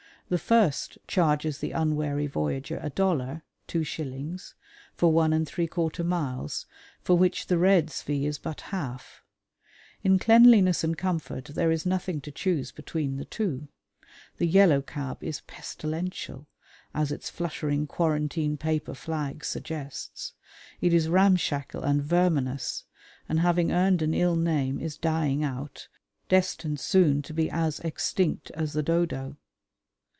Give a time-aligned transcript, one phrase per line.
[0.31, 4.55] The first charges the unwary voyager a dollar (two shillings)
[4.95, 6.65] for one and three quarter miles,
[7.01, 9.25] for which the red's fee is but half.
[10.03, 13.67] In cleanliness and comfort there is nothing to choose between the two.
[14.37, 16.47] The yellow cab is pestilential,
[16.93, 20.31] as its fluttering quarantine paper flag suggests.
[20.79, 22.85] It is ramshackle and verminous,
[23.27, 25.89] and, having earned an ill name, is dying out,
[26.29, 29.35] destined soon to be as extinct as the dodo.